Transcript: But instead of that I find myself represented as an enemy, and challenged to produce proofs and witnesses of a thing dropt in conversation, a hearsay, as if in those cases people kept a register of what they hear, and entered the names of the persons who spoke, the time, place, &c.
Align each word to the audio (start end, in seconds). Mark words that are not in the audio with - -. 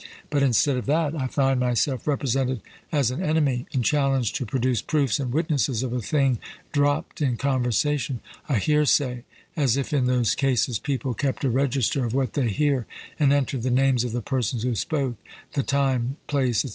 But 0.31 0.41
instead 0.41 0.77
of 0.77 0.87
that 0.87 1.15
I 1.15 1.27
find 1.27 1.59
myself 1.59 2.07
represented 2.07 2.61
as 2.91 3.11
an 3.11 3.21
enemy, 3.21 3.67
and 3.71 3.85
challenged 3.85 4.35
to 4.37 4.47
produce 4.47 4.81
proofs 4.81 5.19
and 5.19 5.31
witnesses 5.31 5.83
of 5.83 5.93
a 5.93 6.01
thing 6.01 6.39
dropt 6.71 7.21
in 7.21 7.37
conversation, 7.37 8.19
a 8.49 8.55
hearsay, 8.55 9.25
as 9.55 9.77
if 9.77 9.93
in 9.93 10.07
those 10.07 10.33
cases 10.33 10.79
people 10.79 11.13
kept 11.13 11.43
a 11.43 11.51
register 11.51 12.03
of 12.03 12.15
what 12.15 12.33
they 12.33 12.49
hear, 12.49 12.87
and 13.19 13.31
entered 13.31 13.61
the 13.61 13.69
names 13.69 14.03
of 14.03 14.11
the 14.11 14.23
persons 14.23 14.63
who 14.63 14.73
spoke, 14.73 15.17
the 15.53 15.61
time, 15.61 16.17
place, 16.25 16.61
&c. 16.61 16.69